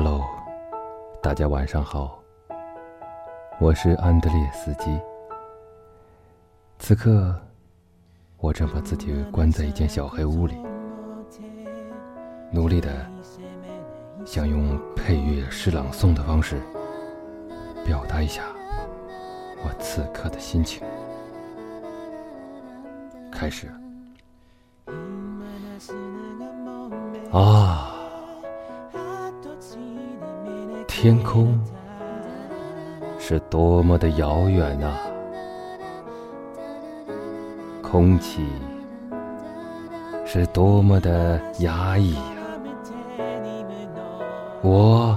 [0.00, 0.24] Hello，
[1.20, 2.22] 大家晚上好，
[3.58, 4.96] 我是安德烈斯基。
[6.78, 7.34] 此刻，
[8.36, 10.54] 我正把自己关在一间小黑屋里，
[12.52, 13.10] 努力的
[14.24, 16.60] 想用配乐诗朗诵的方式
[17.84, 18.44] 表达一下
[19.64, 20.86] 我此刻的心情。
[23.32, 23.66] 开始
[27.32, 27.87] 啊，
[31.00, 31.56] 天空
[33.20, 34.96] 是多么的遥远呐！
[37.80, 38.44] 空气
[40.26, 42.20] 是多么的压抑呀！
[44.60, 45.16] 我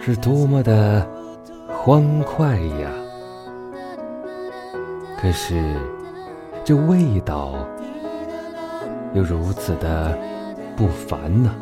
[0.00, 1.06] 是多么的
[1.68, 2.90] 欢快呀！
[5.20, 5.76] 可是
[6.64, 7.56] 这味道
[9.12, 10.18] 又如此的
[10.74, 11.54] 不凡呢？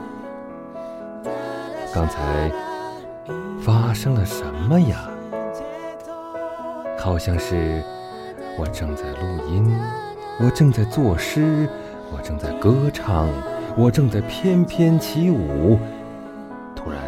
[1.93, 2.49] 刚才
[3.61, 5.09] 发生了什么呀？
[6.98, 7.83] 好像是……
[8.61, 9.73] 我正在录音，
[10.41, 11.69] 我正在作诗，
[12.12, 13.29] 我正在歌唱，
[13.77, 15.79] 我正在翩翩起舞。
[16.75, 17.01] 突然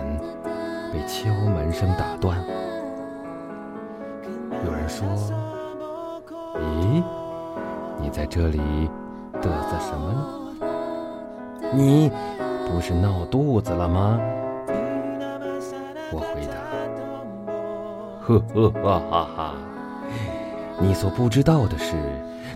[0.92, 2.38] 被敲门声打断。
[4.64, 5.08] 有人说
[6.54, 7.02] ：“咦，
[8.00, 8.60] 你在这里
[9.40, 10.24] 嘚瑟什么呢？
[11.72, 12.12] 你
[12.68, 14.20] 不是闹肚子了吗？”
[16.12, 16.54] 我回答
[18.20, 19.54] ：“呵呵哈哈哈。”
[20.82, 21.94] 你所不知道的是，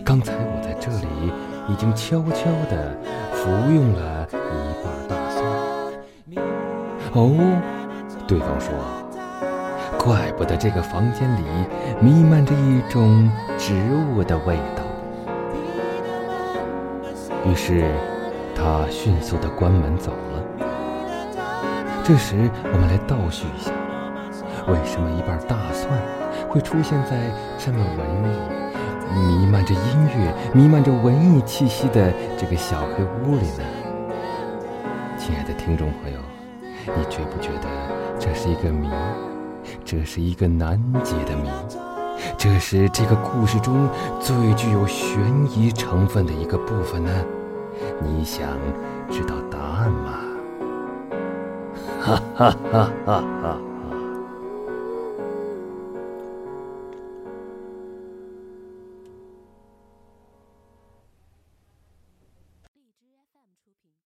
[0.03, 1.31] 刚才我在这里
[1.69, 2.97] 已经悄悄地
[3.31, 5.45] 服用了一半大蒜。
[7.13, 7.31] 哦，
[8.27, 8.73] 对方说，
[9.97, 11.43] 怪不得这个房间里
[12.01, 13.73] 弥漫着一种植
[14.11, 14.83] 物的味道。
[17.45, 17.93] 于是，
[18.55, 20.44] 他迅速地关门走了。
[22.07, 22.35] 这时，
[22.71, 23.71] 我们来倒叙一下，
[24.67, 25.89] 为什么一半大蒜？
[26.47, 27.17] 会出现在
[27.57, 29.81] 这么文艺、弥漫着音
[30.13, 33.63] 乐、弥漫着文艺气息的这个小黑屋里呢？
[35.17, 36.19] 亲爱的听众朋友，
[36.95, 37.67] 你觉不觉得
[38.19, 38.87] 这是一个谜？
[39.83, 41.49] 这是一个难解的谜？
[42.37, 43.89] 这是这个故事中
[44.19, 47.11] 最具有悬疑成分的一个部分呢？
[47.99, 48.47] 你想
[49.09, 50.19] 知道答案吗？
[52.05, 53.74] 哈哈哈哈哈！